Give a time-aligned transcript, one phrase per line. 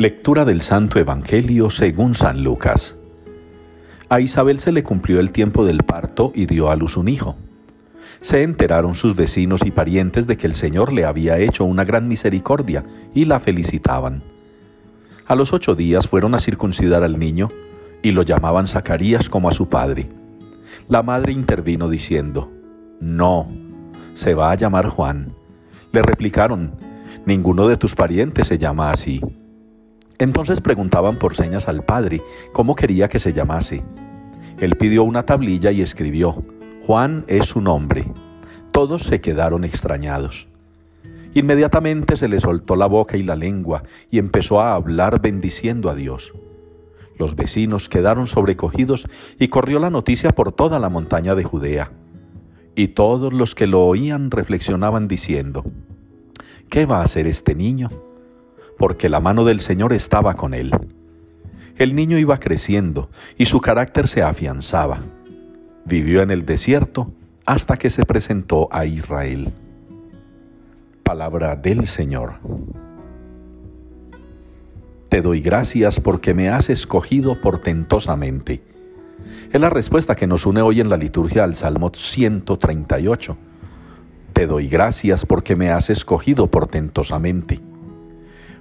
[0.00, 2.96] Lectura del Santo Evangelio según San Lucas.
[4.08, 7.36] A Isabel se le cumplió el tiempo del parto y dio a luz un hijo.
[8.22, 12.08] Se enteraron sus vecinos y parientes de que el Señor le había hecho una gran
[12.08, 12.82] misericordia
[13.12, 14.22] y la felicitaban.
[15.26, 17.50] A los ocho días fueron a circuncidar al niño
[18.00, 20.08] y lo llamaban Zacarías como a su padre.
[20.88, 22.50] La madre intervino diciendo,
[23.00, 23.48] No,
[24.14, 25.34] se va a llamar Juan.
[25.92, 26.72] Le replicaron,
[27.26, 29.20] Ninguno de tus parientes se llama así.
[30.20, 32.20] Entonces preguntaban por señas al padre
[32.52, 33.82] cómo quería que se llamase.
[34.58, 36.36] Él pidió una tablilla y escribió,
[36.86, 38.04] Juan es su nombre.
[38.70, 40.46] Todos se quedaron extrañados.
[41.32, 45.94] Inmediatamente se le soltó la boca y la lengua y empezó a hablar bendiciendo a
[45.94, 46.34] Dios.
[47.18, 49.08] Los vecinos quedaron sobrecogidos
[49.38, 51.92] y corrió la noticia por toda la montaña de Judea.
[52.74, 55.64] Y todos los que lo oían reflexionaban diciendo,
[56.68, 57.88] ¿qué va a hacer este niño?
[58.80, 60.70] Porque la mano del Señor estaba con él.
[61.76, 65.00] El niño iba creciendo y su carácter se afianzaba.
[65.84, 67.12] Vivió en el desierto
[67.44, 69.52] hasta que se presentó a Israel.
[71.02, 72.36] Palabra del Señor.
[75.10, 78.62] Te doy gracias porque me has escogido portentosamente.
[79.52, 83.36] Es la respuesta que nos une hoy en la liturgia al Salmo 138.
[84.32, 87.60] Te doy gracias porque me has escogido portentosamente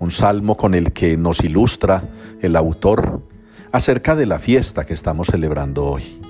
[0.00, 2.02] un salmo con el que nos ilustra
[2.40, 3.22] el autor
[3.70, 6.20] acerca de la fiesta que estamos celebrando hoy,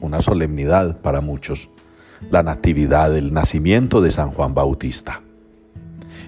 [0.00, 1.70] una solemnidad para muchos,
[2.30, 5.22] la natividad, el nacimiento de San Juan Bautista.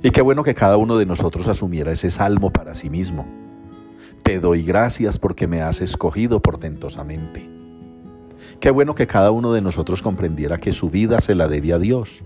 [0.02, 3.26] Y qué bueno que cada uno de nosotros asumiera ese salmo para sí mismo.
[4.22, 7.50] Te doy gracias porque me has escogido portentosamente.
[8.60, 11.78] Qué bueno que cada uno de nosotros comprendiera que su vida se la debe a
[11.78, 12.22] Dios,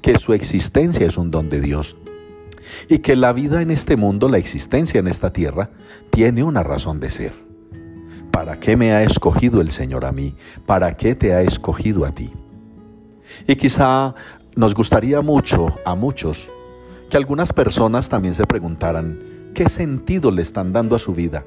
[0.00, 1.96] que su existencia es un don de Dios
[2.88, 5.70] y que la vida en este mundo, la existencia en esta tierra,
[6.10, 7.32] tiene una razón de ser.
[8.30, 10.34] ¿Para qué me ha escogido el Señor a mí?
[10.66, 12.32] ¿Para qué te ha escogido a ti?
[13.46, 14.14] Y quizá
[14.54, 16.50] nos gustaría mucho a muchos
[17.10, 19.20] que algunas personas también se preguntaran,
[19.54, 21.44] ¿qué sentido le están dando a su vida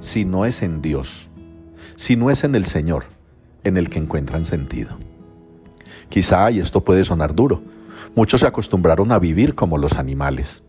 [0.00, 1.28] si no es en Dios,
[1.96, 3.04] si no es en el Señor
[3.64, 4.96] en el que encuentran sentido?
[6.08, 7.62] Quizá, y esto puede sonar duro,
[8.14, 10.62] muchos se acostumbraron a vivir como los animales.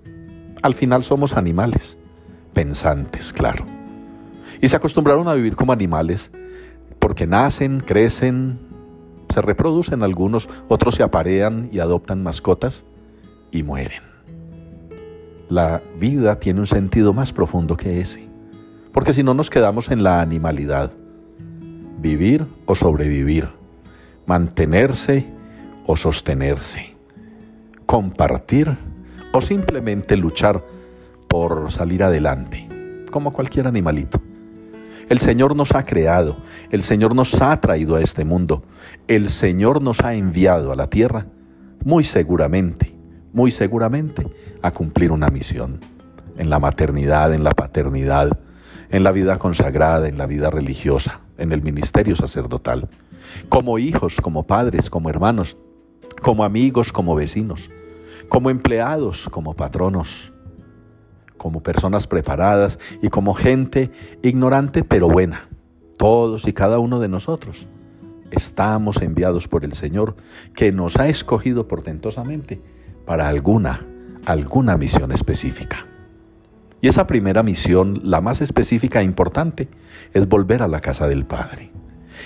[0.62, 1.98] Al final somos animales,
[2.54, 3.66] pensantes, claro.
[4.62, 6.32] Y se acostumbraron a vivir como animales
[7.00, 8.60] porque nacen, crecen,
[9.30, 12.86] se reproducen algunos, otros se aparean y adoptan mascotas
[13.52, 14.02] y mueren.
[15.50, 18.28] La vida tiene un sentido más profundo que ese,
[18.94, 20.92] porque si no nos quedamos en la animalidad,
[22.00, 23.50] vivir o sobrevivir,
[24.26, 25.26] mantenerse
[25.86, 26.93] o sostenerse,
[27.94, 28.76] compartir
[29.34, 30.64] o simplemente luchar
[31.28, 32.68] por salir adelante,
[33.12, 34.20] como cualquier animalito.
[35.09, 36.38] El Señor nos ha creado,
[36.72, 38.64] el Señor nos ha traído a este mundo,
[39.08, 41.28] el Señor nos ha enviado a la tierra,
[41.86, 42.96] muy seguramente,
[43.32, 44.26] muy seguramente,
[44.64, 45.80] a cumplir una misión,
[46.40, 48.40] en la maternidad, en la paternidad,
[48.90, 52.90] en la vida consagrada, en la vida religiosa, en el ministerio sacerdotal,
[53.50, 55.58] como hijos, como padres, como hermanos,
[56.24, 57.70] como amigos, como vecinos
[58.34, 60.34] como empleados, como patronos,
[61.38, 63.92] como personas preparadas y como gente
[64.24, 65.50] ignorante pero buena.
[66.00, 67.68] Todos y cada uno de nosotros
[68.32, 70.16] estamos enviados por el Señor
[70.56, 72.60] que nos ha escogido portentosamente
[73.06, 73.86] para alguna,
[74.26, 75.86] alguna misión específica.
[76.82, 79.70] Y esa primera misión, la más específica e importante,
[80.12, 81.70] es volver a la casa del Padre.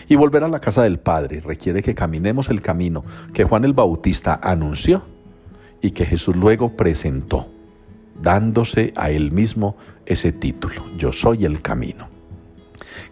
[0.07, 3.03] Y volver a la casa del Padre requiere que caminemos el camino
[3.33, 5.16] que Juan el Bautista anunció
[5.81, 7.47] y que Jesús luego presentó,
[8.21, 12.09] dándose a él mismo ese título, yo soy el camino.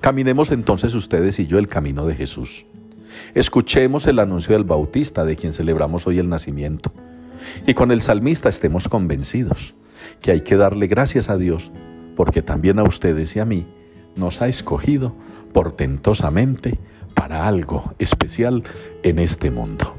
[0.01, 2.65] Caminemos entonces ustedes y yo el camino de Jesús.
[3.33, 6.91] Escuchemos el anuncio del Bautista, de quien celebramos hoy el nacimiento,
[7.65, 9.75] y con el salmista estemos convencidos
[10.21, 11.71] que hay que darle gracias a Dios,
[12.15, 13.65] porque también a ustedes y a mí
[14.15, 15.13] nos ha escogido
[15.53, 16.79] portentosamente
[17.13, 18.63] para algo especial
[19.03, 19.95] en este mundo.